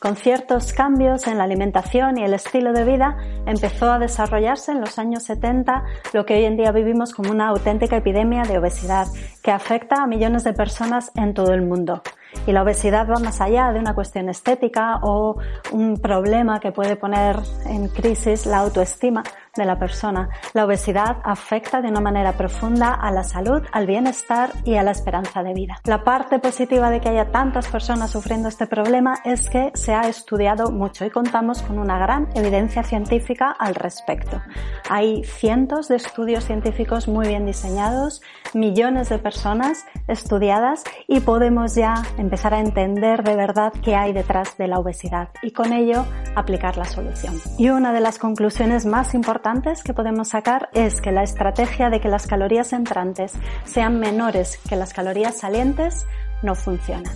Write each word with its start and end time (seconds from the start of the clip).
Con 0.00 0.16
ciertos 0.16 0.74
cambios 0.74 1.26
en 1.26 1.38
la 1.38 1.44
alimentación 1.44 2.18
y 2.18 2.24
el 2.24 2.34
estilo 2.34 2.74
de 2.74 2.84
vida 2.84 3.16
empezó 3.46 3.90
a 3.90 3.98
desarrollarse 3.98 4.72
en 4.72 4.80
los 4.80 4.98
años 4.98 5.22
70 5.22 5.84
lo 6.12 6.26
que 6.26 6.34
hoy 6.34 6.44
en 6.44 6.58
día 6.58 6.70
vivimos 6.70 7.14
como 7.14 7.30
una 7.30 7.48
auténtica 7.48 7.96
epidemia 7.96 8.42
de 8.42 8.58
obesidad 8.58 9.06
que 9.42 9.50
afecta 9.50 10.02
a 10.02 10.06
millones 10.06 10.44
de 10.44 10.52
personas 10.52 11.12
en 11.14 11.32
todo 11.32 11.54
el 11.54 11.62
mundo. 11.62 12.02
Y 12.46 12.52
la 12.52 12.62
obesidad 12.62 13.08
va 13.08 13.18
más 13.18 13.40
allá 13.40 13.72
de 13.72 13.78
una 13.78 13.94
cuestión 13.94 14.28
estética 14.28 14.98
o 15.02 15.38
un 15.72 15.96
problema 15.96 16.60
que 16.60 16.72
puede 16.72 16.96
poner 16.96 17.36
en 17.64 17.88
crisis 17.88 18.44
la 18.44 18.58
autoestima 18.58 19.22
de 19.56 19.64
la 19.64 19.78
persona. 19.78 20.28
La 20.52 20.64
obesidad 20.64 21.18
afecta 21.24 21.80
de 21.80 21.88
una 21.88 22.00
manera 22.00 22.32
profunda 22.32 22.94
a 22.94 23.10
la 23.10 23.24
salud, 23.24 23.62
al 23.72 23.86
bienestar 23.86 24.50
y 24.64 24.76
a 24.76 24.82
la 24.82 24.90
esperanza 24.90 25.42
de 25.42 25.54
vida. 25.54 25.80
La 25.84 26.04
parte 26.04 26.38
positiva 26.38 26.90
de 26.90 27.00
que 27.00 27.08
haya 27.08 27.30
tantas 27.30 27.68
personas 27.68 28.10
sufriendo 28.10 28.48
este 28.48 28.66
problema 28.66 29.14
es 29.24 29.48
que 29.48 29.70
se 29.74 29.94
ha 29.94 30.02
estudiado 30.02 30.70
mucho 30.70 31.04
y 31.04 31.10
contamos 31.10 31.62
con 31.62 31.78
una 31.78 31.98
gran 31.98 32.28
evidencia 32.34 32.82
científica 32.82 33.54
al 33.58 33.74
respecto. 33.74 34.40
Hay 34.88 35.24
cientos 35.24 35.88
de 35.88 35.96
estudios 35.96 36.44
científicos 36.44 37.08
muy 37.08 37.28
bien 37.28 37.46
diseñados, 37.46 38.22
millones 38.54 39.08
de 39.08 39.18
personas 39.18 39.84
estudiadas 40.08 40.84
y 41.06 41.20
podemos 41.20 41.74
ya 41.74 41.94
empezar 42.18 42.54
a 42.54 42.60
entender 42.60 43.22
de 43.22 43.36
verdad 43.36 43.72
qué 43.82 43.96
hay 43.96 44.12
detrás 44.12 44.56
de 44.58 44.68
la 44.68 44.78
obesidad 44.78 45.30
y 45.42 45.52
con 45.52 45.72
ello 45.72 46.04
aplicar 46.34 46.76
la 46.76 46.84
solución. 46.84 47.34
Y 47.58 47.70
una 47.70 47.92
de 47.92 48.00
las 48.00 48.18
conclusiones 48.18 48.86
más 48.86 49.14
importantes 49.14 49.45
que 49.84 49.94
podemos 49.94 50.30
sacar 50.30 50.70
es 50.72 51.00
que 51.00 51.12
la 51.12 51.22
estrategia 51.22 51.88
de 51.88 52.00
que 52.00 52.08
las 52.08 52.26
calorías 52.26 52.72
entrantes 52.72 53.32
sean 53.64 54.00
menores 54.00 54.58
que 54.68 54.74
las 54.74 54.92
calorías 54.92 55.38
salientes 55.38 56.04
no 56.42 56.56
funciona. 56.56 57.12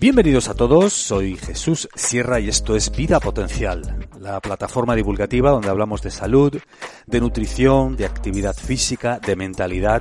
Bienvenidos 0.00 0.48
a 0.48 0.54
todos, 0.54 0.94
soy 0.94 1.36
Jesús 1.36 1.86
Sierra 1.94 2.40
y 2.40 2.48
esto 2.48 2.74
es 2.74 2.90
Vida 2.96 3.20
Potencial, 3.20 4.08
la 4.18 4.40
plataforma 4.40 4.94
divulgativa 4.94 5.50
donde 5.50 5.68
hablamos 5.68 6.00
de 6.00 6.10
salud, 6.10 6.58
de 7.06 7.20
nutrición, 7.20 7.94
de 7.96 8.06
actividad 8.06 8.56
física, 8.56 9.18
de 9.18 9.36
mentalidad 9.36 10.00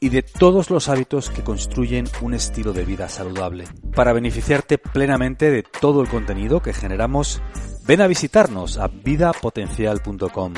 y 0.00 0.10
de 0.10 0.22
todos 0.22 0.70
los 0.70 0.88
hábitos 0.88 1.30
que 1.30 1.42
construyen 1.42 2.06
un 2.20 2.34
estilo 2.34 2.72
de 2.72 2.84
vida 2.84 3.08
saludable. 3.08 3.64
Para 3.94 4.12
beneficiarte 4.12 4.78
plenamente 4.78 5.50
de 5.50 5.62
todo 5.62 6.02
el 6.02 6.08
contenido 6.08 6.60
que 6.60 6.72
generamos, 6.72 7.42
ven 7.86 8.00
a 8.00 8.06
visitarnos 8.06 8.78
a 8.78 8.88
vidapotencial.com. 8.88 10.54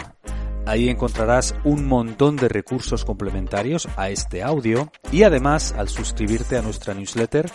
Ahí 0.69 0.91
encontrarás 0.91 1.55
un 1.65 1.87
montón 1.87 2.37
de 2.37 2.49
recursos 2.49 3.07
complementarios 3.07 3.89
a 3.97 4.11
este 4.11 4.43
audio 4.43 4.93
y 5.11 5.23
además 5.23 5.73
al 5.73 5.89
suscribirte 5.89 6.59
a 6.59 6.63
nuestra 6.63 6.93
newsletter 6.93 7.51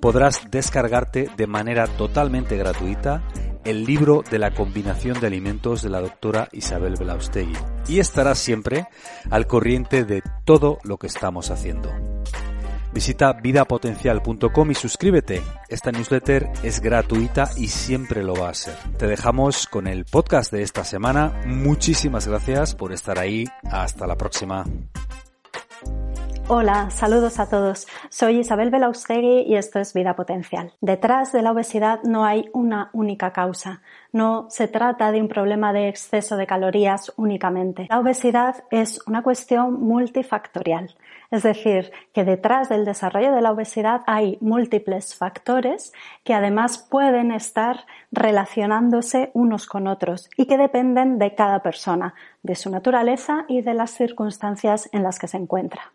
podrás 0.00 0.50
descargarte 0.50 1.30
de 1.36 1.46
manera 1.46 1.86
totalmente 1.86 2.56
gratuita 2.56 3.22
el 3.66 3.84
libro 3.84 4.22
de 4.30 4.38
la 4.38 4.52
combinación 4.52 5.18
de 5.20 5.26
alimentos 5.26 5.82
de 5.82 5.90
la 5.90 6.00
doctora 6.00 6.48
Isabel 6.52 6.94
Belaustegui 6.96 7.56
y 7.88 7.98
estarás 7.98 8.38
siempre 8.38 8.86
al 9.28 9.46
corriente 9.46 10.04
de 10.04 10.22
todo 10.44 10.78
lo 10.84 10.98
que 10.98 11.08
estamos 11.08 11.50
haciendo. 11.50 11.90
Visita 12.94 13.34
vidapotencial.com 13.34 14.70
y 14.70 14.74
suscríbete. 14.74 15.42
Esta 15.68 15.92
newsletter 15.92 16.48
es 16.62 16.80
gratuita 16.80 17.50
y 17.56 17.68
siempre 17.68 18.22
lo 18.22 18.34
va 18.34 18.48
a 18.48 18.54
ser. 18.54 18.74
Te 18.96 19.06
dejamos 19.06 19.66
con 19.66 19.86
el 19.86 20.06
podcast 20.06 20.50
de 20.50 20.62
esta 20.62 20.82
semana. 20.82 21.42
Muchísimas 21.44 22.26
gracias 22.26 22.74
por 22.74 22.92
estar 22.92 23.18
ahí. 23.18 23.44
Hasta 23.70 24.06
la 24.06 24.16
próxima. 24.16 24.64
Hola, 26.48 26.90
saludos 26.90 27.40
a 27.40 27.48
todos. 27.48 27.88
Soy 28.08 28.38
Isabel 28.38 28.70
Belaustegui 28.70 29.42
y 29.48 29.56
esto 29.56 29.80
es 29.80 29.92
Vida 29.92 30.14
Potencial. 30.14 30.72
Detrás 30.80 31.32
de 31.32 31.42
la 31.42 31.50
obesidad 31.50 32.04
no 32.04 32.24
hay 32.24 32.48
una 32.52 32.88
única 32.92 33.32
causa. 33.32 33.82
No 34.12 34.46
se 34.48 34.68
trata 34.68 35.10
de 35.10 35.20
un 35.20 35.26
problema 35.26 35.72
de 35.72 35.88
exceso 35.88 36.36
de 36.36 36.46
calorías 36.46 37.12
únicamente. 37.16 37.88
La 37.90 37.98
obesidad 37.98 38.62
es 38.70 39.00
una 39.08 39.24
cuestión 39.24 39.80
multifactorial. 39.80 40.94
Es 41.32 41.42
decir, 41.42 41.90
que 42.12 42.22
detrás 42.22 42.68
del 42.68 42.84
desarrollo 42.84 43.32
de 43.34 43.42
la 43.42 43.50
obesidad 43.50 44.02
hay 44.06 44.38
múltiples 44.40 45.16
factores 45.16 45.92
que 46.22 46.32
además 46.32 46.78
pueden 46.78 47.32
estar 47.32 47.86
relacionándose 48.12 49.32
unos 49.34 49.66
con 49.66 49.88
otros 49.88 50.30
y 50.36 50.46
que 50.46 50.58
dependen 50.58 51.18
de 51.18 51.34
cada 51.34 51.64
persona, 51.64 52.14
de 52.44 52.54
su 52.54 52.70
naturaleza 52.70 53.46
y 53.48 53.62
de 53.62 53.74
las 53.74 53.90
circunstancias 53.90 54.88
en 54.92 55.02
las 55.02 55.18
que 55.18 55.26
se 55.26 55.38
encuentra. 55.38 55.92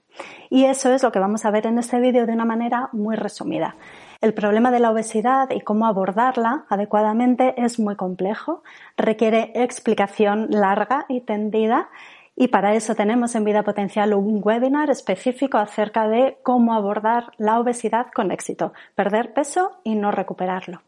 Y 0.50 0.66
eso 0.66 0.94
es 0.94 1.04
lo 1.04 1.12
que 1.12 1.20
vamos 1.20 1.46
a 1.46 1.52
ver 1.52 1.68
en 1.68 1.78
este 1.78 2.00
vídeo 2.00 2.26
de 2.26 2.34
una 2.34 2.46
manera 2.46 2.90
muy 2.92 3.16
resumida. 3.16 3.76
El 4.22 4.34
problema 4.34 4.72
de 4.72 4.80
la 4.80 4.92
obesidad 4.92 5.50
y 5.52 5.62
cómo 5.62 5.88
abordarla 5.88 6.66
adecuadamente 6.70 7.54
es 7.58 7.80
muy 7.80 7.96
complejo, 7.96 8.64
requiere 8.98 9.52
explicación 9.56 10.48
larga 10.50 11.06
y 11.10 11.22
tendida 11.22 11.90
y 12.36 12.48
para 12.48 12.74
eso 12.74 12.96
tenemos 12.96 13.36
en 13.36 13.44
Vida 13.44 13.64
Potencial 13.64 14.14
un 14.14 14.42
webinar 14.44 14.90
específico 14.90 15.58
acerca 15.58 16.08
de 16.08 16.40
cómo 16.44 16.74
abordar 16.74 17.32
la 17.38 17.60
obesidad 17.60 18.08
con 18.14 18.32
éxito, 18.32 18.74
perder 18.96 19.34
peso 19.34 19.80
y 19.84 19.96
no 19.96 20.12
recuperarlo. 20.12 20.82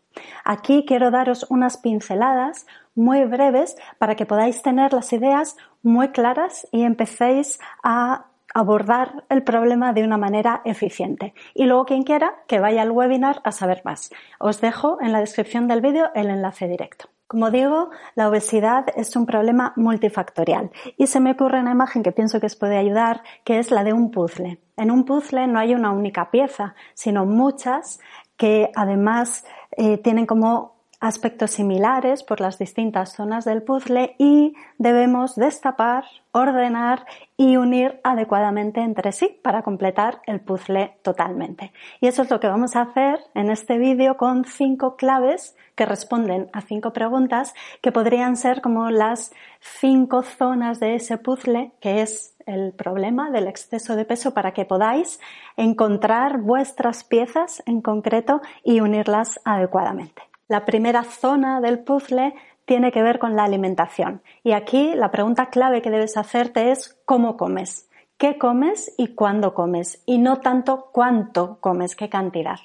Aquí 0.46 0.86
quiero 0.88 1.12
daros 1.12 1.46
unas 1.50 1.78
pinceladas 1.78 2.66
muy 2.96 3.26
breves 3.26 3.76
para 3.98 4.16
que 4.16 4.26
podáis 4.26 4.62
tener 4.62 4.94
las 4.94 5.12
ideas 5.12 5.58
muy 5.82 6.10
claras 6.10 6.68
y 6.72 6.84
empecéis 6.84 7.60
a 7.84 8.28
abordar 8.54 9.26
el 9.30 9.44
problema 9.44 9.94
de 9.94 10.04
una 10.04 10.18
manera 10.18 10.62
eficiente. 10.66 11.34
Y 11.54 11.66
luego 11.66 11.86
quien 11.86 12.04
quiera 12.04 12.44
que 12.48 12.60
vaya 12.60 12.82
al 12.82 12.92
webinar 12.92 13.42
a 13.44 13.52
saber 13.52 13.82
más. 13.84 14.12
Os 14.40 14.62
dejo 14.62 14.98
en 15.02 15.12
la 15.12 15.20
descripción 15.20 15.68
del 15.68 15.82
vídeo 15.82 16.12
el 16.16 16.30
enlace 16.30 16.68
directo. 16.68 17.10
Como 17.28 17.50
digo, 17.50 17.90
la 18.14 18.30
obesidad 18.30 18.86
es 18.96 19.16
un 19.16 19.26
problema 19.26 19.74
multifactorial 19.76 20.70
y 20.98 21.08
se 21.08 21.20
me 21.20 21.32
ocurre 21.32 21.62
una 21.62 21.72
imagen 21.72 22.04
que 22.04 22.12
pienso 22.12 22.40
que 22.40 22.46
os 22.46 22.56
puede 22.56 22.78
ayudar, 22.78 23.24
que 23.44 23.58
es 23.58 23.72
la 23.72 23.84
de 23.84 23.92
un 23.92 24.12
puzzle. 24.12 24.60
En 24.78 24.92
un 24.92 25.04
puzzle 25.04 25.48
no 25.48 25.58
hay 25.58 25.74
una 25.74 25.92
única 25.92 26.30
pieza, 26.30 26.76
sino 26.94 27.26
muchas 27.26 28.00
que 28.38 28.72
además 28.76 29.46
eh, 29.72 29.98
tienen 29.98 30.28
como 30.28 30.76
aspectos 31.04 31.52
similares 31.52 32.24
por 32.24 32.40
las 32.40 32.58
distintas 32.58 33.12
zonas 33.12 33.44
del 33.44 33.62
puzzle 33.62 34.16
y 34.18 34.56
debemos 34.78 35.36
destapar, 35.36 36.06
ordenar 36.32 37.06
y 37.36 37.58
unir 37.58 38.00
adecuadamente 38.06 38.80
entre 38.80 39.12
sí 39.12 39.38
para 39.44 39.64
completar 39.64 40.22
el 40.28 40.40
puzzle 40.40 40.96
totalmente. 41.02 41.74
Y 42.00 42.08
eso 42.08 42.22
es 42.22 42.32
lo 42.32 42.40
que 42.40 42.48
vamos 42.48 42.78
a 42.78 42.84
hacer 42.84 43.20
en 43.36 43.52
este 43.52 43.78
vídeo 43.78 44.16
con 44.16 44.46
cinco 44.46 44.96
claves 44.96 45.58
que 45.76 45.86
responden 45.86 46.50
a 46.54 46.62
cinco 46.62 46.94
preguntas 46.94 47.54
que 47.82 47.92
podrían 47.92 48.38
ser 48.38 48.62
como 48.62 48.90
las 48.90 49.34
cinco 49.60 50.24
zonas 50.24 50.80
de 50.80 50.96
ese 50.96 51.18
puzzle 51.18 51.74
que 51.82 52.02
es 52.02 52.34
el 52.46 52.72
problema 52.72 53.30
del 53.30 53.50
exceso 53.50 53.98
de 53.98 54.06
peso 54.06 54.34
para 54.34 54.54
que 54.54 54.64
podáis 54.64 55.20
encontrar 55.58 56.38
vuestras 56.38 57.04
piezas 57.04 57.62
en 57.66 57.82
concreto 57.82 58.40
y 58.64 58.80
unirlas 58.80 59.42
adecuadamente. 59.44 60.33
La 60.54 60.66
primera 60.66 61.04
zona 61.04 61.62
del 61.62 61.80
puzzle 61.80 62.36
tiene 62.66 62.92
que 62.92 63.02
ver 63.02 63.18
con 63.18 63.36
la 63.36 63.44
alimentación. 63.44 64.22
Y 64.44 64.52
aquí 64.52 64.94
la 64.94 65.10
pregunta 65.10 65.48
clave 65.48 65.82
que 65.82 65.90
debes 65.90 66.16
hacerte 66.16 66.70
es 66.70 67.02
¿cómo 67.06 67.38
comes? 67.38 67.90
¿Qué 68.20 68.38
comes 68.38 68.94
y 68.96 69.16
cuándo 69.16 69.56
comes? 69.56 70.04
Y 70.06 70.20
no 70.20 70.42
tanto 70.42 70.92
cuánto 70.92 71.58
comes, 71.60 71.96
qué 71.96 72.08
cantidad. 72.08 72.60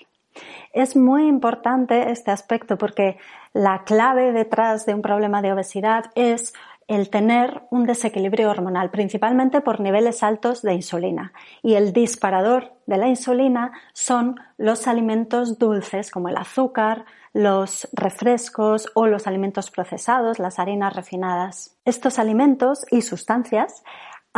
Es 0.75 0.97
muy 0.97 1.29
importante 1.29 2.11
este 2.11 2.31
aspecto 2.31 2.77
porque 2.77 3.17
la 3.55 3.85
clave 3.85 4.33
detrás 4.33 4.85
de 4.85 4.93
un 4.93 5.01
problema 5.01 5.41
de 5.41 5.55
obesidad 5.55 6.11
es 6.15 6.53
el 6.89 7.11
tener 7.11 7.63
un 7.71 7.85
desequilibrio 7.85 8.51
hormonal, 8.51 8.91
principalmente 8.91 9.61
por 9.61 9.79
niveles 9.79 10.23
altos 10.23 10.63
de 10.63 10.75
insulina. 10.75 11.33
Y 11.63 11.75
el 11.75 11.93
disparador 11.93 12.73
de 12.87 12.97
la 12.97 13.09
insulina 13.09 13.73
son 13.93 14.37
los 14.57 14.89
alimentos 14.89 15.59
dulces 15.59 16.11
como 16.11 16.31
el 16.31 16.39
azúcar, 16.39 17.05
los 17.35 17.89
refrescos 17.93 18.91
o 18.95 19.07
los 19.07 19.27
alimentos 19.27 19.71
procesados, 19.71 20.39
las 20.39 20.59
harinas 20.59 20.97
refinadas. 20.97 21.77
Estos 21.85 22.19
alimentos 22.19 22.87
y 22.91 23.03
sustancias 23.03 23.85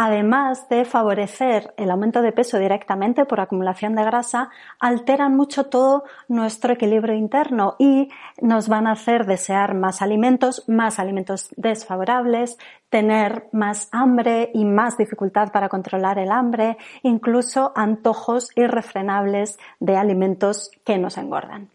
además 0.03 0.67
de 0.71 0.87
favorecer 0.87 1.75
el 1.77 1.91
aumento 1.91 2.23
de 2.23 2.33
peso 2.33 2.59
directamente 2.59 3.27
por 3.27 3.39
acumulación 3.39 3.95
de 3.95 4.03
grasa, 4.03 4.49
alteran 4.79 5.37
mucho 5.37 5.67
todo 5.67 6.05
nuestro 6.27 6.73
equilibrio 6.73 7.15
interno 7.15 7.77
y 7.79 8.09
nos 8.41 8.69
van 8.69 8.87
a 8.87 8.93
hacer 8.93 9.27
desear 9.27 9.75
más 9.75 10.01
alimentos, 10.01 10.67
más 10.67 10.99
alimentos 10.99 11.51
desfavorables, 11.59 12.57
tener 12.89 13.49
más 13.53 13.91
hambre 13.93 14.51
y 14.55 14.65
más 14.65 14.97
dificultad 14.97 15.53
para 15.53 15.69
controlar 15.69 16.19
el 16.19 16.33
hambre, 16.33 16.79
incluso 17.03 17.75
antojos 17.77 18.49
irrefrenables 18.57 19.59
de 19.81 19.99
alimentos 19.99 20.71
que 20.83 20.97
nos 20.97 21.19
engordan. 21.19 21.69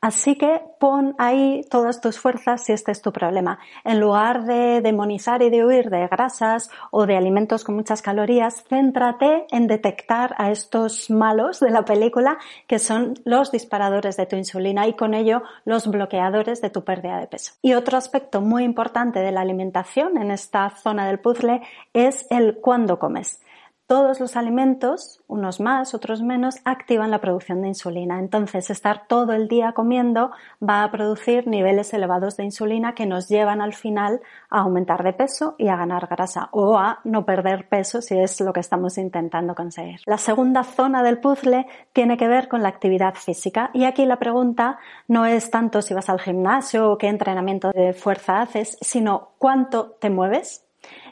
Así 0.00 0.36
que 0.36 0.60
pon 0.80 1.14
ahí 1.18 1.62
todas 1.70 2.00
tus 2.00 2.18
fuerzas 2.18 2.64
si 2.64 2.72
este 2.72 2.90
es 2.90 3.02
tu 3.02 3.12
problema. 3.12 3.58
En 3.84 4.00
lugar 4.00 4.44
de 4.44 4.80
demonizar 4.80 5.42
y 5.42 5.50
de 5.50 5.64
huir 5.64 5.90
de 5.90 6.08
grasas 6.08 6.70
o 6.90 7.06
de 7.06 7.16
alimentos 7.16 7.62
con 7.62 7.76
muchas 7.76 8.02
calorías, 8.02 8.64
céntrate 8.68 9.46
en 9.50 9.68
detectar 9.68 10.34
a 10.38 10.50
estos 10.50 11.08
malos 11.10 11.60
de 11.60 11.70
la 11.70 11.84
película 11.84 12.38
que 12.66 12.78
son 12.78 13.14
los 13.24 13.52
disparadores 13.52 14.16
de 14.16 14.26
tu 14.26 14.36
insulina 14.36 14.86
y 14.88 14.94
con 14.94 15.14
ello 15.14 15.42
los 15.64 15.86
bloqueadores 15.86 16.60
de 16.60 16.70
tu 16.70 16.84
pérdida 16.84 17.18
de 17.20 17.28
peso. 17.28 17.52
Y 17.62 17.74
otro 17.74 17.96
aspecto 17.96 18.40
muy 18.40 18.64
importante 18.64 19.20
de 19.20 19.32
la 19.32 19.42
alimentación 19.42 20.16
en 20.20 20.30
esta 20.30 20.70
zona 20.70 21.06
del 21.06 21.20
puzzle 21.20 21.62
es 21.92 22.26
el 22.30 22.58
cuándo 22.60 22.98
comes 22.98 23.40
todos 23.86 24.20
los 24.20 24.36
alimentos, 24.36 25.22
unos 25.26 25.60
más, 25.60 25.94
otros 25.94 26.22
menos, 26.22 26.56
activan 26.64 27.10
la 27.10 27.20
producción 27.20 27.62
de 27.62 27.68
insulina. 27.68 28.18
Entonces, 28.18 28.70
estar 28.70 29.06
todo 29.06 29.32
el 29.32 29.48
día 29.48 29.72
comiendo 29.72 30.30
va 30.66 30.82
a 30.82 30.90
producir 30.90 31.46
niveles 31.46 31.92
elevados 31.92 32.36
de 32.36 32.44
insulina 32.44 32.94
que 32.94 33.06
nos 33.06 33.28
llevan 33.28 33.60
al 33.60 33.74
final 33.74 34.20
a 34.50 34.60
aumentar 34.60 35.02
de 35.02 35.12
peso 35.12 35.56
y 35.58 35.68
a 35.68 35.76
ganar 35.76 36.06
grasa 36.06 36.48
o 36.52 36.78
a 36.78 37.00
no 37.04 37.26
perder 37.26 37.68
peso 37.68 38.00
si 38.00 38.18
es 38.18 38.40
lo 38.40 38.52
que 38.52 38.60
estamos 38.60 38.98
intentando 38.98 39.54
conseguir. 39.54 40.00
La 40.06 40.18
segunda 40.18 40.64
zona 40.64 41.02
del 41.02 41.18
puzzle 41.18 41.66
tiene 41.92 42.16
que 42.16 42.28
ver 42.28 42.48
con 42.48 42.62
la 42.62 42.68
actividad 42.68 43.14
física 43.14 43.70
y 43.74 43.84
aquí 43.84 44.06
la 44.06 44.18
pregunta 44.18 44.78
no 45.08 45.26
es 45.26 45.50
tanto 45.50 45.82
si 45.82 45.94
vas 45.94 46.08
al 46.08 46.20
gimnasio 46.20 46.92
o 46.92 46.98
qué 46.98 47.08
entrenamiento 47.08 47.70
de 47.70 47.92
fuerza 47.92 48.40
haces, 48.40 48.78
sino 48.80 49.30
cuánto 49.38 49.96
te 50.00 50.10
mueves 50.10 50.64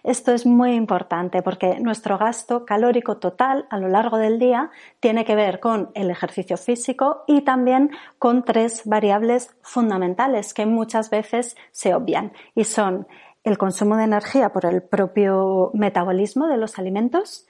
esto 0.02 0.32
es 0.32 0.46
muy 0.46 0.72
importante 0.74 1.42
porque 1.42 1.80
nuestro 1.80 2.18
gasto 2.18 2.64
calórico 2.64 3.18
total 3.18 3.66
a 3.70 3.78
lo 3.78 3.88
largo 3.88 4.16
del 4.16 4.38
día 4.38 4.70
tiene 4.98 5.24
que 5.24 5.34
ver 5.34 5.60
con 5.60 5.90
el 5.94 6.10
ejercicio 6.10 6.56
físico 6.56 7.24
y 7.26 7.42
también 7.42 7.90
con 8.18 8.44
tres 8.44 8.82
variables 8.84 9.54
fundamentales 9.62 10.54
que 10.54 10.66
muchas 10.66 11.10
veces 11.10 11.56
se 11.70 11.94
obvian 11.94 12.32
y 12.54 12.64
son 12.64 13.06
el 13.44 13.58
consumo 13.58 13.96
de 13.96 14.04
energía 14.04 14.52
por 14.52 14.66
el 14.66 14.82
propio 14.82 15.70
metabolismo 15.72 16.46
de 16.46 16.58
los 16.58 16.78
alimentos, 16.78 17.46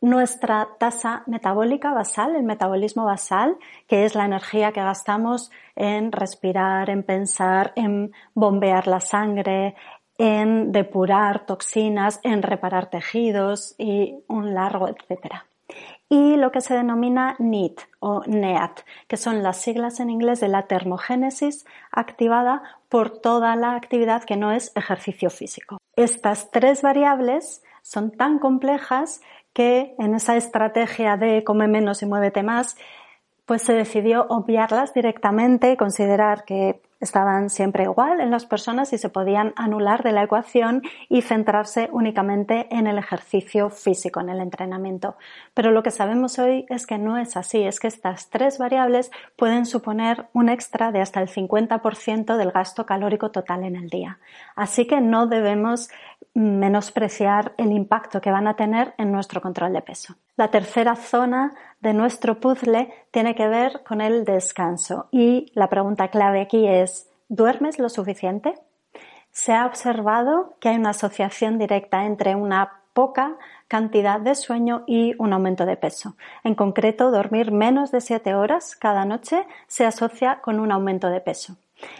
nuestra 0.00 0.68
tasa 0.78 1.24
metabólica 1.26 1.92
basal, 1.92 2.36
el 2.36 2.44
metabolismo 2.44 3.04
basal, 3.04 3.56
que 3.88 4.04
es 4.04 4.14
la 4.14 4.24
energía 4.24 4.72
que 4.72 4.80
gastamos 4.80 5.50
en 5.74 6.12
respirar, 6.12 6.88
en 6.88 7.02
pensar, 7.02 7.72
en 7.74 8.12
bombear 8.34 8.86
la 8.86 9.00
sangre, 9.00 9.74
en 10.18 10.72
depurar 10.72 11.46
toxinas, 11.46 12.20
en 12.24 12.42
reparar 12.42 12.90
tejidos 12.90 13.74
y 13.78 14.16
un 14.26 14.52
largo 14.54 14.88
etcétera. 14.88 15.46
Y 16.08 16.36
lo 16.36 16.50
que 16.50 16.62
se 16.62 16.74
denomina 16.74 17.36
NEAT 17.38 17.80
o 18.00 18.22
NEAT, 18.26 18.80
que 19.06 19.18
son 19.18 19.42
las 19.42 19.58
siglas 19.58 20.00
en 20.00 20.10
inglés 20.10 20.40
de 20.40 20.48
la 20.48 20.66
termogénesis 20.66 21.66
activada 21.92 22.62
por 22.88 23.18
toda 23.18 23.54
la 23.56 23.74
actividad 23.74 24.24
que 24.24 24.36
no 24.36 24.50
es 24.50 24.74
ejercicio 24.74 25.28
físico. 25.28 25.78
Estas 25.96 26.50
tres 26.50 26.80
variables 26.82 27.62
son 27.82 28.10
tan 28.10 28.38
complejas 28.38 29.20
que 29.52 29.94
en 29.98 30.14
esa 30.14 30.36
estrategia 30.36 31.16
de 31.16 31.44
come 31.44 31.68
menos 31.68 32.02
y 32.02 32.06
muévete 32.06 32.42
más, 32.42 32.76
pues 33.44 33.62
se 33.62 33.74
decidió 33.74 34.26
obviarlas 34.28 34.94
directamente, 34.94 35.76
considerar 35.76 36.44
que 36.44 36.80
estaban 37.00 37.50
siempre 37.50 37.84
igual 37.84 38.20
en 38.20 38.30
las 38.30 38.46
personas 38.46 38.92
y 38.92 38.98
se 38.98 39.08
podían 39.08 39.52
anular 39.56 40.02
de 40.02 40.12
la 40.12 40.22
ecuación 40.22 40.82
y 41.08 41.22
centrarse 41.22 41.88
únicamente 41.92 42.66
en 42.70 42.86
el 42.86 42.98
ejercicio 42.98 43.70
físico, 43.70 44.20
en 44.20 44.30
el 44.30 44.40
entrenamiento. 44.40 45.16
Pero 45.54 45.70
lo 45.70 45.82
que 45.82 45.90
sabemos 45.90 46.38
hoy 46.38 46.66
es 46.68 46.86
que 46.86 46.98
no 46.98 47.18
es 47.18 47.36
así, 47.36 47.62
es 47.62 47.80
que 47.80 47.88
estas 47.88 48.30
tres 48.30 48.58
variables 48.58 49.10
pueden 49.36 49.66
suponer 49.66 50.26
un 50.32 50.48
extra 50.48 50.92
de 50.92 51.00
hasta 51.00 51.20
el 51.20 51.28
50% 51.28 52.36
del 52.36 52.50
gasto 52.50 52.86
calórico 52.86 53.30
total 53.30 53.64
en 53.64 53.76
el 53.76 53.88
día. 53.88 54.18
Así 54.56 54.86
que 54.86 55.00
no 55.00 55.26
debemos 55.26 55.90
menospreciar 56.34 57.52
el 57.58 57.72
impacto 57.72 58.20
que 58.20 58.30
van 58.30 58.46
a 58.46 58.56
tener 58.56 58.94
en 58.98 59.12
nuestro 59.12 59.40
control 59.40 59.72
de 59.72 59.82
peso. 59.82 60.16
La 60.38 60.52
tercera 60.52 60.94
zona 60.94 61.52
de 61.80 61.92
nuestro 61.92 62.38
puzzle 62.38 62.94
tiene 63.10 63.34
que 63.34 63.48
ver 63.48 63.82
con 63.82 64.00
el 64.00 64.24
descanso 64.24 65.08
y 65.10 65.50
la 65.52 65.68
pregunta 65.68 66.12
clave 66.12 66.40
aquí 66.40 66.64
es 66.68 67.10
¿duermes 67.28 67.80
lo 67.80 67.88
suficiente? 67.88 68.54
Se 69.32 69.52
ha 69.52 69.66
observado 69.66 70.54
que 70.60 70.68
hay 70.68 70.76
una 70.76 70.90
asociación 70.90 71.58
directa 71.58 72.06
entre 72.06 72.36
una 72.36 72.82
poca 72.92 73.36
cantidad 73.66 74.20
de 74.20 74.36
sueño 74.36 74.84
y 74.86 75.16
un 75.18 75.32
aumento 75.32 75.66
de 75.66 75.76
peso. 75.76 76.14
En 76.44 76.54
concreto, 76.54 77.10
dormir 77.10 77.50
menos 77.50 77.90
de 77.90 78.00
7 78.00 78.36
horas 78.36 78.76
cada 78.76 79.04
noche 79.04 79.44
se 79.66 79.86
asocia 79.86 80.40
con 80.40 80.60
un 80.60 80.70
aumento 80.70 81.08
de 81.08 81.20
peso. 81.20 81.56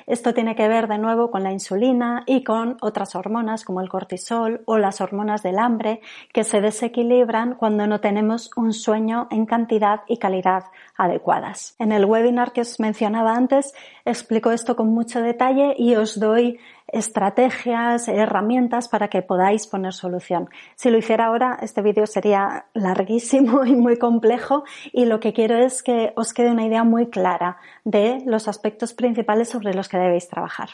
Esto 0.07 0.35
tiene 0.35 0.57
que 0.57 0.69
ver 0.69 0.89
de 0.89 0.99
nuevo 0.99 1.31
con 1.31 1.43
la 1.43 1.53
insulina 1.53 2.23
y 2.27 2.45
con 2.45 2.77
otras 2.81 3.15
hormonas 3.15 3.65
como 3.65 3.81
el 3.81 3.89
cortisol 3.89 4.63
o 4.65 4.79
las 4.79 5.01
hormonas 5.01 5.43
del 5.43 5.59
hambre 5.59 6.01
que 6.33 6.45
se 6.45 6.61
desequilibran 6.61 7.55
cuando 7.55 7.87
no 7.87 8.01
tenemos 8.01 8.51
un 8.57 8.73
sueño 8.73 9.29
en 9.31 9.47
cantidad 9.47 10.01
y 10.09 10.19
calidad 10.19 10.65
adecuadas. 10.99 11.75
En 11.79 11.93
el 11.93 12.05
webinar 12.05 12.53
que 12.53 12.61
os 12.61 12.79
mencionaba 12.81 13.35
antes 13.35 13.73
explico 14.05 14.50
esto 14.50 14.77
con 14.77 14.89
mucho 14.89 15.23
detalle 15.23 15.75
y 15.79 15.95
os 15.95 16.19
doy 16.19 16.59
estrategias, 16.89 18.09
herramientas 18.09 18.89
para 18.89 19.09
que 19.09 19.23
podáis 19.23 19.67
poner 19.67 19.93
solución. 19.93 20.49
Si 20.75 20.91
lo 20.91 20.99
hiciera 20.99 21.27
ahora, 21.27 21.59
este 21.61 21.83
vídeo 21.83 22.06
sería 22.06 22.67
larguísimo 22.75 23.65
y 23.67 23.75
muy 23.75 23.97
complejo 23.99 24.65
y 24.93 25.05
lo 25.05 25.21
que 25.21 25.33
quiero 25.33 25.56
es 25.56 25.83
que 25.83 26.12
os 26.17 26.33
quede 26.33 26.50
una 26.50 26.67
idea 26.67 26.85
muy 26.85 27.09
clara 27.09 27.59
de 27.85 28.23
los 28.27 28.49
aspectos 28.49 28.95
principales 28.95 29.49
sobre 29.49 29.75
los 29.75 29.89
que 29.89 29.99
debéis 29.99 30.29
trabajar. 30.29 30.71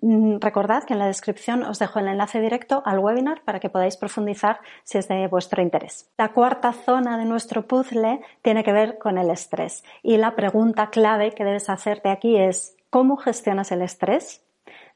Mm, 0.00 0.38
recordad 0.40 0.84
que 0.84 0.94
en 0.94 0.98
la 0.98 1.06
descripción 1.06 1.62
os 1.62 1.78
dejo 1.78 1.98
el 1.98 2.08
enlace 2.08 2.40
directo 2.40 2.82
al 2.84 2.98
webinar 2.98 3.42
para 3.42 3.60
que 3.60 3.70
podáis 3.70 3.96
profundizar 3.96 4.60
si 4.82 4.98
es 4.98 5.08
de 5.08 5.26
vuestro 5.28 5.62
interés. 5.62 6.10
La 6.18 6.32
cuarta 6.32 6.72
zona 6.72 7.18
de 7.18 7.24
nuestro 7.24 7.66
puzzle 7.66 8.20
tiene 8.42 8.64
que 8.64 8.72
ver 8.72 8.98
con 8.98 9.18
el 9.18 9.30
estrés 9.30 9.84
y 10.02 10.16
la 10.16 10.34
pregunta 10.34 10.90
clave 10.90 11.32
que 11.32 11.44
debes 11.44 11.68
hacerte 11.68 12.10
aquí 12.10 12.36
es 12.36 12.76
¿cómo 12.90 13.16
gestionas 13.16 13.72
el 13.72 13.82
estrés? 13.82 14.42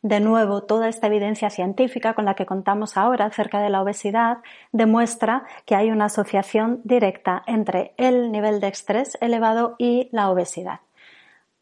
De 0.00 0.20
nuevo, 0.20 0.62
toda 0.62 0.88
esta 0.88 1.08
evidencia 1.08 1.50
científica 1.50 2.14
con 2.14 2.24
la 2.24 2.34
que 2.34 2.46
contamos 2.46 2.96
ahora 2.96 3.26
acerca 3.26 3.60
de 3.60 3.68
la 3.68 3.82
obesidad 3.82 4.38
demuestra 4.70 5.44
que 5.66 5.74
hay 5.74 5.90
una 5.90 6.04
asociación 6.04 6.80
directa 6.84 7.42
entre 7.46 7.94
el 7.96 8.30
nivel 8.30 8.60
de 8.60 8.68
estrés 8.68 9.18
elevado 9.20 9.74
y 9.78 10.08
la 10.12 10.30
obesidad. 10.30 10.80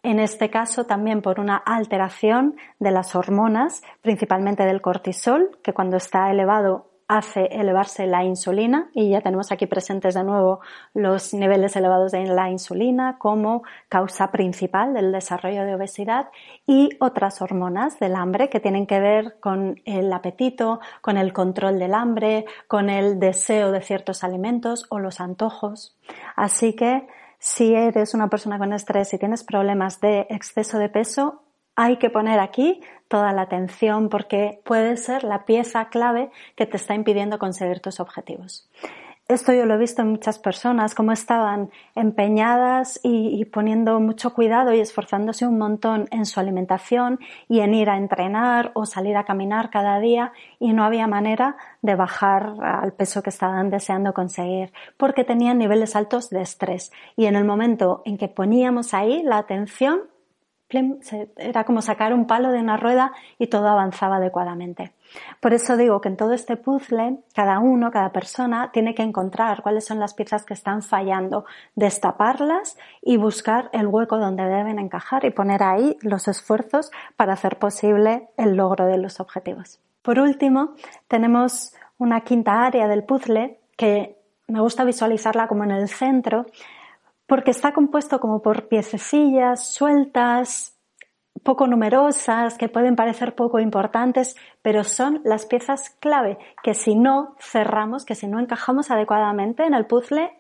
En 0.06 0.20
este 0.20 0.50
caso 0.50 0.86
también 0.86 1.20
por 1.20 1.40
una 1.40 1.56
alteración 1.56 2.54
de 2.78 2.92
las 2.92 3.16
hormonas, 3.16 3.82
principalmente 4.02 4.62
del 4.62 4.80
cortisol, 4.80 5.58
que 5.64 5.72
cuando 5.72 5.96
está 5.96 6.30
elevado 6.30 6.92
hace 7.08 7.46
elevarse 7.46 8.06
la 8.06 8.22
insulina 8.22 8.88
y 8.94 9.10
ya 9.10 9.20
tenemos 9.20 9.50
aquí 9.50 9.66
presentes 9.66 10.14
de 10.14 10.22
nuevo 10.22 10.60
los 10.94 11.34
niveles 11.34 11.74
elevados 11.74 12.12
de 12.12 12.24
la 12.26 12.50
insulina 12.50 13.18
como 13.18 13.64
causa 13.88 14.30
principal 14.30 14.94
del 14.94 15.10
desarrollo 15.10 15.64
de 15.64 15.74
obesidad 15.74 16.28
y 16.68 16.90
otras 17.00 17.42
hormonas 17.42 17.98
del 17.98 18.14
hambre 18.14 18.48
que 18.48 18.60
tienen 18.60 18.86
que 18.86 19.00
ver 19.00 19.40
con 19.40 19.80
el 19.86 20.12
apetito, 20.12 20.78
con 21.00 21.16
el 21.16 21.32
control 21.32 21.80
del 21.80 21.94
hambre, 21.94 22.44
con 22.68 22.90
el 22.90 23.18
deseo 23.18 23.72
de 23.72 23.80
ciertos 23.80 24.22
alimentos 24.22 24.86
o 24.88 25.00
los 25.00 25.20
antojos. 25.20 25.96
Así 26.36 26.75
que 26.75 27.08
si 27.46 27.76
eres 27.76 28.12
una 28.12 28.28
persona 28.28 28.58
con 28.58 28.72
estrés 28.72 29.14
y 29.14 29.18
tienes 29.18 29.44
problemas 29.44 30.00
de 30.00 30.26
exceso 30.30 30.80
de 30.80 30.88
peso, 30.88 31.44
hay 31.76 31.96
que 31.96 32.10
poner 32.10 32.40
aquí 32.40 32.80
toda 33.06 33.32
la 33.32 33.42
atención 33.42 34.08
porque 34.08 34.60
puede 34.64 34.96
ser 34.96 35.22
la 35.22 35.44
pieza 35.44 35.88
clave 35.88 36.28
que 36.56 36.66
te 36.66 36.76
está 36.76 36.96
impidiendo 36.96 37.38
conseguir 37.38 37.78
tus 37.78 38.00
objetivos. 38.00 38.68
Esto 39.28 39.52
yo 39.52 39.66
lo 39.66 39.75
he 39.75 39.78
visto 39.78 40.02
en 40.02 40.11
muchas 40.11 40.38
personas, 40.38 40.95
cómo 40.95 41.11
estaban 41.11 41.71
empeñadas 41.97 43.00
y, 43.02 43.45
poniendo 43.47 43.99
mucho 43.99 44.33
cuidado 44.33 44.73
y 44.73 44.78
esforzándose 44.78 45.45
un 45.45 45.59
montón 45.59 46.06
en 46.12 46.26
su 46.26 46.38
alimentación 46.38 47.18
y 47.49 47.59
en 47.59 47.75
ir 47.75 47.90
a 47.90 47.97
entrenar 47.97 48.71
o 48.75 48.87
salir 48.87 49.16
a 49.16 49.25
caminar 49.25 49.71
cada 49.71 49.99
día 49.99 50.33
y 50.61 50.73
no 50.73 50.85
había 50.85 51.09
manera 51.09 51.56
de 51.83 51.97
bajar 51.97 52.54
al 52.62 52.92
peso 52.92 53.21
que 53.25 53.30
estaban 53.30 53.68
deseando 53.68 54.14
conseguir 54.14 54.73
porque 54.97 55.25
tenían 55.25 55.59
niveles 55.59 55.97
altos 55.97 56.30
de 56.30 56.42
estrés. 56.42 56.92
Y 57.16 57.26
en 57.26 57.35
el 57.35 57.45
momento 57.45 58.02
en 58.04 58.18
que 58.18 58.28
poníamos 58.28 58.95
ahí 58.95 59.25
la 59.25 59.38
atención, 59.38 60.02
era 60.68 61.64
como 61.64 61.80
sacar 61.80 62.12
un 62.12 62.26
palo 62.26 62.50
de 62.50 62.58
una 62.58 62.76
rueda 62.76 63.12
y 63.38 63.46
todo 63.46 63.68
avanzaba 63.68 64.16
adecuadamente. 64.16 64.92
Por 65.40 65.54
eso 65.54 65.76
digo 65.76 66.00
que 66.00 66.08
en 66.08 66.16
todo 66.16 66.32
este 66.32 66.56
puzzle, 66.56 67.18
cada 67.35 67.61
uno, 67.61 67.90
cada 67.90 68.11
persona, 68.11 68.70
tiene 68.73 68.94
que 68.94 69.02
encontrar 69.02 69.62
cuáles 69.62 69.85
son 69.85 70.00
las 70.00 70.14
piezas 70.14 70.44
que 70.44 70.54
están 70.54 70.82
fallando, 70.82 71.44
destaparlas 71.76 72.76
y 73.00 73.16
buscar 73.16 73.70
el 73.73 73.87
hueco 73.87 74.18
donde 74.18 74.44
deben 74.44 74.78
encajar 74.78 75.25
y 75.25 75.30
poner 75.30 75.62
ahí 75.62 75.96
los 76.00 76.26
esfuerzos 76.26 76.90
para 77.16 77.35
hacer 77.35 77.58
posible 77.58 78.28
el 78.37 78.56
logro 78.56 78.87
de 78.87 78.99
los 78.99 79.20
objetivos. 79.20 79.80
Por 80.02 80.18
último, 80.18 80.75
tenemos 81.08 81.75
una 81.99 82.23
quinta 82.23 82.64
área 82.64 82.88
del 82.88 83.04
puzzle 83.04 83.61
que 83.76 84.16
me 84.49 84.61
gusta 84.61 84.85
visualizarla 84.85 85.49
como 85.49 85.64
en 85.64 85.73
el 85.73 85.88
centro, 85.88 86.46
porque 87.26 87.50
está 87.50 87.73
compuesto 87.73 88.21
como 88.21 88.42
por 88.42 88.68
piececillas 88.68 89.68
sueltas, 89.73 90.76
poco 91.42 91.66
numerosas, 91.66 92.56
que 92.59 92.68
pueden 92.68 92.97
parecer 92.97 93.35
poco 93.35 93.61
importantes, 93.61 94.37
pero 94.62 94.85
son 94.85 95.21
las 95.25 95.47
piezas 95.47 95.90
clave 96.00 96.38
que 96.62 96.75
si 96.75 96.95
no 96.95 97.37
cerramos, 97.38 98.04
que 98.04 98.14
si 98.14 98.26
no 98.26 98.40
encajamos 98.40 98.90
adecuadamente 98.90 99.64
en 99.64 99.75
el 99.75 99.87
puzzle, 99.87 100.33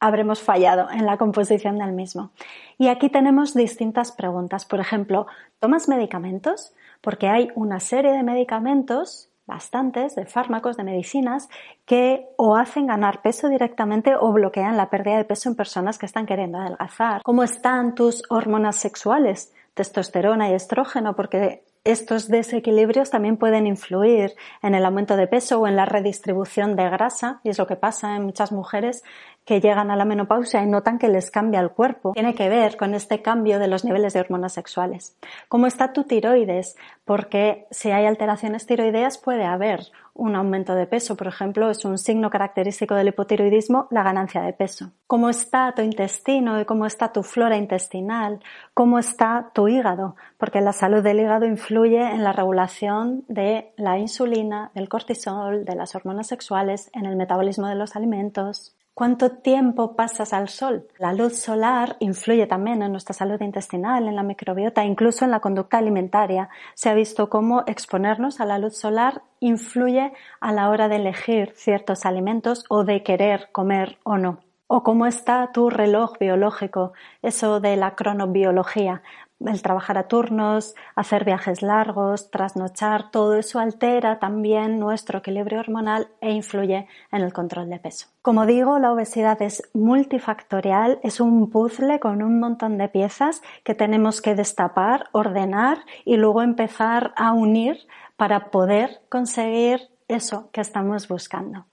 habremos 0.00 0.40
fallado 0.40 0.90
en 0.90 1.06
la 1.06 1.16
composición 1.16 1.78
del 1.78 1.92
mismo. 1.92 2.30
Y 2.78 2.88
aquí 2.88 3.08
tenemos 3.08 3.54
distintas 3.54 4.12
preguntas. 4.12 4.64
Por 4.64 4.80
ejemplo, 4.80 5.26
¿tomas 5.58 5.88
medicamentos? 5.88 6.72
Porque 7.00 7.28
hay 7.28 7.50
una 7.54 7.80
serie 7.80 8.12
de 8.12 8.22
medicamentos, 8.22 9.27
bastantes, 9.48 10.14
de 10.14 10.26
fármacos, 10.26 10.76
de 10.76 10.84
medicinas, 10.84 11.48
que 11.84 12.28
o 12.36 12.54
hacen 12.54 12.86
ganar 12.86 13.20
peso 13.22 13.48
directamente 13.48 14.14
o 14.14 14.32
bloquean 14.32 14.76
la 14.76 14.90
pérdida 14.90 15.16
de 15.16 15.24
peso 15.24 15.48
en 15.48 15.56
personas 15.56 15.98
que 15.98 16.06
están 16.06 16.26
queriendo 16.26 16.58
adelgazar. 16.58 17.22
¿Cómo 17.24 17.42
están 17.42 17.96
tus 17.96 18.22
hormonas 18.30 18.76
sexuales? 18.76 19.52
testosterona 19.78 20.50
y 20.50 20.54
estrógeno, 20.54 21.14
porque 21.14 21.62
estos 21.90 22.28
desequilibrios 22.28 23.10
también 23.10 23.36
pueden 23.36 23.66
influir 23.66 24.34
en 24.62 24.74
el 24.74 24.84
aumento 24.84 25.16
de 25.16 25.26
peso 25.26 25.60
o 25.60 25.66
en 25.66 25.76
la 25.76 25.84
redistribución 25.84 26.76
de 26.76 26.88
grasa, 26.90 27.40
y 27.44 27.48
es 27.48 27.58
lo 27.58 27.66
que 27.66 27.76
pasa 27.76 28.16
en 28.16 28.24
muchas 28.24 28.52
mujeres 28.52 29.02
que 29.44 29.62
llegan 29.62 29.90
a 29.90 29.96
la 29.96 30.04
menopausia 30.04 30.62
y 30.62 30.66
notan 30.66 30.98
que 30.98 31.08
les 31.08 31.30
cambia 31.30 31.60
el 31.60 31.70
cuerpo. 31.70 32.12
Tiene 32.12 32.34
que 32.34 32.50
ver 32.50 32.76
con 32.76 32.92
este 32.94 33.22
cambio 33.22 33.58
de 33.58 33.68
los 33.68 33.82
niveles 33.82 34.12
de 34.12 34.20
hormonas 34.20 34.52
sexuales. 34.52 35.16
¿Cómo 35.48 35.66
está 35.66 35.94
tu 35.94 36.04
tiroides? 36.04 36.76
Porque 37.06 37.66
si 37.70 37.90
hay 37.90 38.04
alteraciones 38.04 38.66
tiroideas 38.66 39.16
puede 39.16 39.44
haber 39.44 39.86
un 40.18 40.36
aumento 40.36 40.74
de 40.74 40.86
peso. 40.86 41.16
Por 41.16 41.28
ejemplo, 41.28 41.70
es 41.70 41.84
un 41.84 41.96
signo 41.96 42.28
característico 42.28 42.94
del 42.94 43.08
hipotiroidismo 43.08 43.88
la 43.90 44.02
ganancia 44.02 44.42
de 44.42 44.52
peso. 44.52 44.92
¿Cómo 45.06 45.30
está 45.30 45.72
tu 45.74 45.82
intestino 45.82 46.60
y 46.60 46.64
cómo 46.64 46.84
está 46.84 47.12
tu 47.12 47.22
flora 47.22 47.56
intestinal? 47.56 48.40
¿Cómo 48.74 48.98
está 48.98 49.50
tu 49.54 49.68
hígado? 49.68 50.16
Porque 50.36 50.60
la 50.60 50.72
salud 50.72 51.02
del 51.02 51.20
hígado 51.20 51.46
influye 51.46 52.02
en 52.02 52.24
la 52.24 52.32
regulación 52.32 53.24
de 53.28 53.72
la 53.76 53.98
insulina, 53.98 54.70
del 54.74 54.88
cortisol, 54.88 55.64
de 55.64 55.74
las 55.74 55.94
hormonas 55.94 56.26
sexuales, 56.26 56.90
en 56.92 57.06
el 57.06 57.16
metabolismo 57.16 57.68
de 57.68 57.76
los 57.76 57.96
alimentos. 57.96 58.77
¿Cuánto 58.98 59.30
tiempo 59.30 59.94
pasas 59.94 60.32
al 60.32 60.48
sol? 60.48 60.88
La 60.98 61.12
luz 61.12 61.38
solar 61.38 61.94
influye 62.00 62.48
también 62.48 62.82
en 62.82 62.90
nuestra 62.90 63.14
salud 63.14 63.40
intestinal, 63.40 64.08
en 64.08 64.16
la 64.16 64.24
microbiota, 64.24 64.84
incluso 64.84 65.24
en 65.24 65.30
la 65.30 65.38
conducta 65.38 65.78
alimentaria. 65.78 66.48
Se 66.74 66.88
ha 66.88 66.94
visto 66.94 67.28
cómo 67.28 67.62
exponernos 67.68 68.40
a 68.40 68.44
la 68.44 68.58
luz 68.58 68.76
solar 68.76 69.22
influye 69.38 70.12
a 70.40 70.52
la 70.52 70.68
hora 70.68 70.88
de 70.88 70.96
elegir 70.96 71.52
ciertos 71.54 72.06
alimentos 72.06 72.64
o 72.70 72.82
de 72.82 73.04
querer 73.04 73.50
comer 73.52 74.00
o 74.02 74.18
no. 74.18 74.40
O 74.66 74.82
cómo 74.82 75.06
está 75.06 75.52
tu 75.52 75.70
reloj 75.70 76.18
biológico, 76.18 76.92
eso 77.22 77.60
de 77.60 77.76
la 77.76 77.94
cronobiología 77.94 79.02
el 79.40 79.62
trabajar 79.62 79.98
a 79.98 80.08
turnos, 80.08 80.74
hacer 80.94 81.24
viajes 81.24 81.62
largos, 81.62 82.30
trasnochar, 82.30 83.10
todo 83.10 83.36
eso 83.36 83.60
altera 83.60 84.18
también 84.18 84.78
nuestro 84.78 85.18
equilibrio 85.18 85.60
hormonal 85.60 86.08
e 86.20 86.32
influye 86.32 86.88
en 87.12 87.22
el 87.22 87.32
control 87.32 87.70
de 87.70 87.78
peso. 87.78 88.08
Como 88.22 88.46
digo, 88.46 88.78
la 88.78 88.92
obesidad 88.92 89.40
es 89.42 89.62
multifactorial, 89.74 90.98
es 91.02 91.20
un 91.20 91.50
puzzle 91.50 92.00
con 92.00 92.22
un 92.22 92.40
montón 92.40 92.78
de 92.78 92.88
piezas 92.88 93.42
que 93.64 93.74
tenemos 93.74 94.20
que 94.20 94.34
destapar, 94.34 95.06
ordenar 95.12 95.78
y 96.04 96.16
luego 96.16 96.42
empezar 96.42 97.12
a 97.16 97.32
unir 97.32 97.86
para 98.16 98.50
poder 98.50 99.00
conseguir 99.08 99.88
eso 100.08 100.50
que 100.52 100.60
estamos 100.60 101.06
buscando. 101.06 101.66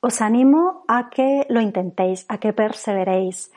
Os 0.00 0.20
animo 0.20 0.84
a 0.88 1.08
que 1.08 1.46
lo 1.48 1.60
intentéis, 1.60 2.26
a 2.28 2.38
que 2.38 2.52
perseveréis 2.52 3.52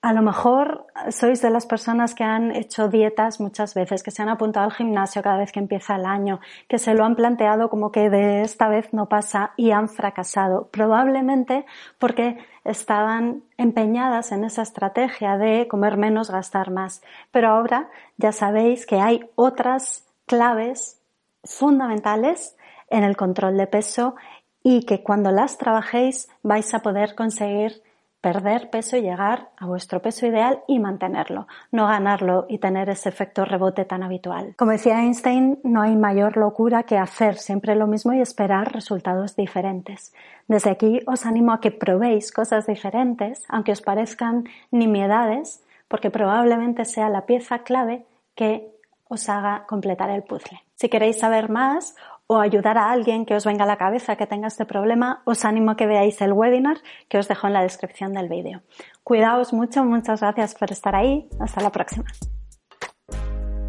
a 0.00 0.12
lo 0.12 0.22
mejor 0.22 0.86
sois 1.10 1.42
de 1.42 1.50
las 1.50 1.66
personas 1.66 2.14
que 2.14 2.22
han 2.22 2.54
hecho 2.54 2.88
dietas 2.88 3.40
muchas 3.40 3.74
veces, 3.74 4.04
que 4.04 4.12
se 4.12 4.22
han 4.22 4.28
apuntado 4.28 4.64
al 4.64 4.72
gimnasio 4.72 5.22
cada 5.22 5.38
vez 5.38 5.50
que 5.50 5.58
empieza 5.58 5.96
el 5.96 6.06
año, 6.06 6.38
que 6.68 6.78
se 6.78 6.94
lo 6.94 7.04
han 7.04 7.16
planteado 7.16 7.68
como 7.68 7.90
que 7.90 8.08
de 8.08 8.42
esta 8.42 8.68
vez 8.68 8.92
no 8.92 9.08
pasa 9.08 9.52
y 9.56 9.72
han 9.72 9.88
fracasado. 9.88 10.68
Probablemente 10.70 11.66
porque 11.98 12.38
estaban 12.64 13.42
empeñadas 13.56 14.30
en 14.30 14.44
esa 14.44 14.62
estrategia 14.62 15.36
de 15.36 15.66
comer 15.66 15.96
menos, 15.96 16.30
gastar 16.30 16.70
más. 16.70 17.02
Pero 17.32 17.48
ahora 17.48 17.90
ya 18.18 18.30
sabéis 18.30 18.86
que 18.86 19.00
hay 19.00 19.28
otras 19.34 20.06
claves 20.26 21.00
fundamentales 21.42 22.56
en 22.88 23.02
el 23.02 23.16
control 23.16 23.56
de 23.56 23.66
peso 23.66 24.14
y 24.62 24.84
que 24.84 25.02
cuando 25.02 25.32
las 25.32 25.58
trabajéis 25.58 26.28
vais 26.42 26.72
a 26.72 26.80
poder 26.82 27.16
conseguir 27.16 27.82
perder 28.20 28.70
peso 28.70 28.96
y 28.96 29.02
llegar 29.02 29.50
a 29.56 29.66
vuestro 29.66 30.02
peso 30.02 30.26
ideal 30.26 30.62
y 30.66 30.80
mantenerlo, 30.80 31.46
no 31.70 31.86
ganarlo 31.86 32.46
y 32.48 32.58
tener 32.58 32.88
ese 32.88 33.08
efecto 33.08 33.44
rebote 33.44 33.84
tan 33.84 34.02
habitual. 34.02 34.54
Como 34.56 34.72
decía 34.72 35.02
Einstein, 35.02 35.60
no 35.62 35.82
hay 35.82 35.96
mayor 35.96 36.36
locura 36.36 36.82
que 36.82 36.98
hacer 36.98 37.36
siempre 37.36 37.76
lo 37.76 37.86
mismo 37.86 38.12
y 38.12 38.20
esperar 38.20 38.72
resultados 38.72 39.36
diferentes. 39.36 40.12
Desde 40.48 40.70
aquí 40.70 41.00
os 41.06 41.26
animo 41.26 41.52
a 41.52 41.60
que 41.60 41.70
probéis 41.70 42.32
cosas 42.32 42.66
diferentes, 42.66 43.44
aunque 43.48 43.72
os 43.72 43.82
parezcan 43.82 44.44
nimiedades, 44.70 45.62
porque 45.86 46.10
probablemente 46.10 46.84
sea 46.84 47.08
la 47.08 47.24
pieza 47.24 47.60
clave 47.60 48.04
que 48.34 48.70
os 49.08 49.28
haga 49.28 49.64
completar 49.66 50.10
el 50.10 50.22
puzzle. 50.22 50.62
Si 50.74 50.88
queréis 50.88 51.18
saber 51.18 51.48
más 51.48 51.96
o 52.28 52.38
ayudar 52.38 52.76
a 52.76 52.92
alguien 52.92 53.24
que 53.24 53.34
os 53.34 53.44
venga 53.44 53.64
a 53.64 53.66
la 53.66 53.78
cabeza 53.78 54.16
que 54.16 54.26
tenga 54.26 54.48
este 54.48 54.66
problema, 54.66 55.22
os 55.24 55.44
animo 55.44 55.72
a 55.72 55.76
que 55.76 55.86
veáis 55.86 56.20
el 56.20 56.32
webinar 56.34 56.76
que 57.08 57.18
os 57.18 57.26
dejo 57.26 57.46
en 57.46 57.54
la 57.54 57.62
descripción 57.62 58.12
del 58.12 58.28
vídeo. 58.28 58.62
Cuidaos 59.02 59.52
mucho, 59.54 59.82
muchas 59.84 60.20
gracias 60.20 60.54
por 60.54 60.70
estar 60.70 60.94
ahí. 60.94 61.26
Hasta 61.40 61.62
la 61.62 61.72
próxima. 61.72 62.04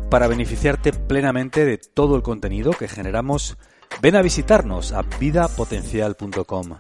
Para 0.09 0.27
beneficiarte 0.27 0.91
plenamente 0.91 1.63
de 1.63 1.77
todo 1.77 2.17
el 2.17 2.21
contenido 2.21 2.71
que 2.71 2.89
generamos, 2.89 3.57
ven 4.01 4.17
a 4.17 4.21
visitarnos 4.21 4.91
a 4.91 5.03
vidapotencial.com. 5.03 6.75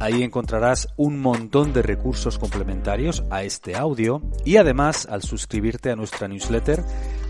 Ahí 0.00 0.22
encontrarás 0.22 0.88
un 0.96 1.20
montón 1.20 1.74
de 1.74 1.82
recursos 1.82 2.38
complementarios 2.38 3.22
a 3.28 3.42
este 3.42 3.76
audio 3.76 4.22
y 4.46 4.56
además 4.56 5.06
al 5.10 5.22
suscribirte 5.22 5.90
a 5.90 5.96
nuestra 5.96 6.26
newsletter 6.28 6.82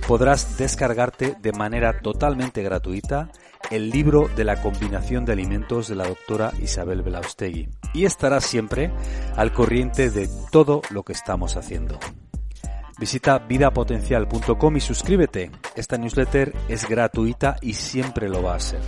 podrás 0.06 0.56
descargarte 0.56 1.34
de 1.40 1.52
manera 1.52 2.00
totalmente 2.00 2.62
gratuita 2.62 3.32
el 3.70 3.90
libro 3.90 4.28
de 4.36 4.44
la 4.44 4.60
combinación 4.62 5.24
de 5.24 5.32
alimentos 5.32 5.88
de 5.88 5.94
la 5.94 6.06
doctora 6.06 6.52
Isabel 6.60 7.02
Belaustegui 7.02 7.68
y 7.94 8.04
estarás 8.04 8.44
siempre 8.44 8.90
al 9.36 9.52
corriente 9.52 10.10
de 10.10 10.28
todo 10.50 10.82
lo 10.90 11.02
que 11.02 11.12
estamos 11.12 11.56
haciendo. 11.56 11.98
Visita 12.98 13.38
vidapotencial.com 13.38 14.76
y 14.76 14.80
suscríbete. 14.80 15.50
Esta 15.74 15.96
newsletter 15.96 16.52
es 16.68 16.86
gratuita 16.86 17.56
y 17.62 17.72
siempre 17.72 18.28
lo 18.28 18.42
va 18.42 18.56
a 18.56 18.60
ser. 18.60 18.80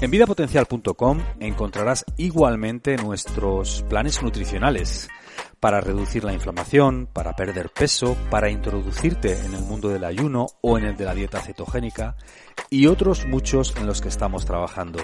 En 0.00 0.10
vidapotencial.com 0.10 1.20
encontrarás 1.38 2.04
igualmente 2.16 2.96
nuestros 2.96 3.84
planes 3.88 4.22
nutricionales 4.22 5.08
para 5.64 5.80
reducir 5.80 6.24
la 6.24 6.34
inflamación, 6.34 7.08
para 7.10 7.34
perder 7.36 7.70
peso, 7.70 8.18
para 8.28 8.50
introducirte 8.50 9.46
en 9.46 9.54
el 9.54 9.62
mundo 9.62 9.88
del 9.88 10.04
ayuno 10.04 10.48
o 10.60 10.76
en 10.76 10.84
el 10.84 10.94
de 10.94 11.06
la 11.06 11.14
dieta 11.14 11.40
cetogénica 11.40 12.16
y 12.68 12.86
otros 12.86 13.24
muchos 13.26 13.74
en 13.76 13.86
los 13.86 14.02
que 14.02 14.10
estamos 14.10 14.44
trabajando. 14.44 14.98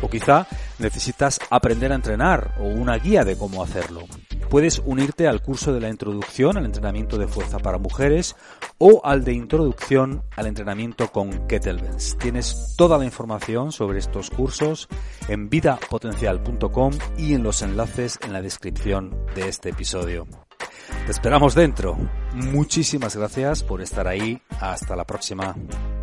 O 0.00 0.08
quizá 0.08 0.46
necesitas 0.78 1.38
aprender 1.50 1.92
a 1.92 1.96
entrenar 1.96 2.54
o 2.58 2.64
una 2.64 2.96
guía 2.96 3.24
de 3.24 3.36
cómo 3.36 3.62
hacerlo 3.62 4.06
puedes 4.48 4.82
unirte 4.84 5.28
al 5.28 5.42
curso 5.42 5.72
de 5.72 5.80
la 5.80 5.88
introducción 5.88 6.56
al 6.56 6.64
entrenamiento 6.64 7.18
de 7.18 7.28
fuerza 7.28 7.58
para 7.58 7.78
mujeres 7.78 8.36
o 8.78 9.00
al 9.04 9.24
de 9.24 9.32
introducción 9.32 10.22
al 10.36 10.46
entrenamiento 10.46 11.08
con 11.12 11.46
kettlebells. 11.46 12.16
Tienes 12.18 12.74
toda 12.76 12.98
la 12.98 13.04
información 13.04 13.72
sobre 13.72 13.98
estos 13.98 14.30
cursos 14.30 14.88
en 15.28 15.48
vidapotencial.com 15.48 16.92
y 17.16 17.34
en 17.34 17.42
los 17.42 17.62
enlaces 17.62 18.18
en 18.22 18.32
la 18.32 18.42
descripción 18.42 19.16
de 19.34 19.48
este 19.48 19.70
episodio. 19.70 20.26
Te 21.06 21.12
esperamos 21.12 21.54
dentro. 21.54 21.96
Muchísimas 22.34 23.16
gracias 23.16 23.62
por 23.62 23.80
estar 23.80 24.06
ahí. 24.08 24.40
Hasta 24.60 24.96
la 24.96 25.04
próxima. 25.04 25.54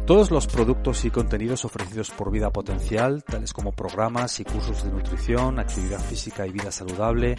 Todos 0.06 0.30
los 0.30 0.48
productos 0.48 1.04
y 1.06 1.12
contenidos 1.12 1.66
ofrecidos 1.66 2.12
por 2.12 2.32
Vida 2.32 2.52
Potencial, 2.52 3.24
tales 3.24 3.54
como 3.54 3.72
programas 3.72 4.40
y 4.40 4.44
cursos 4.44 4.84
de 4.84 4.92
nutrición, 4.92 5.60
actividad 5.60 6.00
física 6.00 6.46
y 6.46 6.52
vida 6.52 6.72
saludable, 6.72 7.36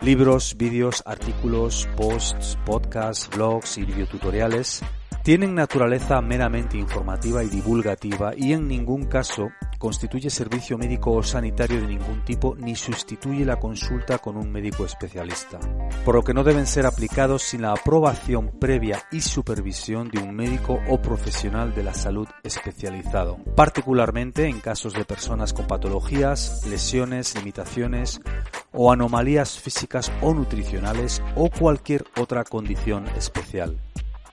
Libros, 0.00 0.56
vídeos, 0.56 1.02
artículos, 1.06 1.88
posts, 1.96 2.56
podcasts, 2.64 3.28
blogs 3.34 3.78
y 3.78 3.84
videotutoriales 3.84 4.80
tienen 5.24 5.56
naturaleza 5.56 6.20
meramente 6.20 6.78
informativa 6.78 7.42
y 7.42 7.48
divulgativa 7.48 8.32
y 8.36 8.52
en 8.52 8.68
ningún 8.68 9.06
caso 9.06 9.50
constituye 9.78 10.28
servicio 10.28 10.76
médico 10.76 11.12
o 11.12 11.22
sanitario 11.22 11.80
de 11.80 11.86
ningún 11.86 12.24
tipo 12.24 12.56
ni 12.58 12.74
sustituye 12.74 13.44
la 13.44 13.58
consulta 13.60 14.18
con 14.18 14.36
un 14.36 14.50
médico 14.50 14.84
especialista, 14.84 15.58
por 16.04 16.16
lo 16.16 16.22
que 16.22 16.34
no 16.34 16.44
deben 16.44 16.66
ser 16.66 16.84
aplicados 16.84 17.42
sin 17.42 17.62
la 17.62 17.72
aprobación 17.72 18.50
previa 18.58 19.02
y 19.12 19.20
supervisión 19.20 20.08
de 20.10 20.20
un 20.20 20.34
médico 20.34 20.80
o 20.88 21.00
profesional 21.00 21.74
de 21.74 21.84
la 21.84 21.94
salud 21.94 22.28
especializado, 22.42 23.38
particularmente 23.54 24.46
en 24.46 24.60
casos 24.60 24.92
de 24.92 25.04
personas 25.04 25.52
con 25.52 25.66
patologías, 25.66 26.66
lesiones, 26.66 27.34
limitaciones 27.36 28.20
o 28.72 28.92
anomalías 28.92 29.58
físicas 29.58 30.12
o 30.20 30.34
nutricionales 30.34 31.22
o 31.36 31.50
cualquier 31.50 32.04
otra 32.16 32.44
condición 32.44 33.06
especial. 33.16 33.78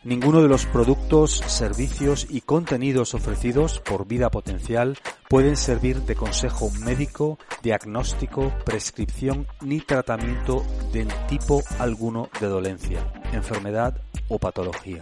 Ninguno 0.05 0.43
de 0.43 0.47
los 0.47 0.67
productos, 0.67 1.31
servicios 1.47 2.27
y 2.29 2.41
contenidos 2.41 3.15
ofrecidos 3.15 3.79
por 3.79 4.07
Vida 4.07 4.29
Potencial 4.29 4.99
pueden 5.27 5.57
servir 5.57 6.01
de 6.01 6.15
consejo 6.15 6.69
médico, 6.81 7.39
diagnóstico, 7.63 8.53
prescripción 8.63 9.47
ni 9.61 9.79
tratamiento 9.79 10.63
de 10.93 11.07
tipo 11.27 11.63
alguno 11.79 12.29
de 12.39 12.45
dolencia, 12.45 13.11
enfermedad 13.33 13.99
o 14.27 14.37
patología. 14.37 15.01